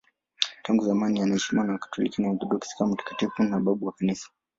Tangu 0.63 0.85
zamani 0.85 1.21
anaheshimiwa 1.21 1.65
na 1.67 1.73
Wakatoliki 1.73 2.21
na 2.21 2.27
Waorthodoksi 2.27 2.77
kama 2.77 2.93
mtakatifu 2.93 3.43
na 3.43 3.59
babu 3.59 3.85
wa 3.85 3.91
Kanisa. 3.91 4.29